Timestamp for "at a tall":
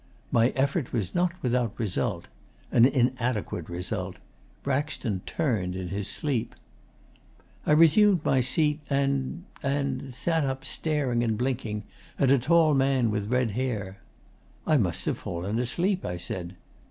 12.17-12.73